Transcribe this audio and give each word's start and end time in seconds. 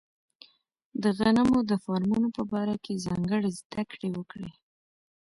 د 1.03 1.05
غنمو 1.17 1.59
د 1.71 1.71
فارمونو 1.83 2.27
په 2.37 2.43
باره 2.51 2.75
کې 2.83 3.01
ځانګړې 3.05 3.49
زده 3.59 3.81
کړې 3.91 4.09
وکړي. 4.17 4.51